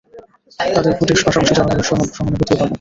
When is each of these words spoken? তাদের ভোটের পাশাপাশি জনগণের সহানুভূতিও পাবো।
তাদের 0.69 0.93
ভোটের 0.97 1.17
পাশাপাশি 1.19 1.53
জনগণের 1.57 1.85
সহানুভূতিও 1.87 2.57
পাবো। 2.59 2.69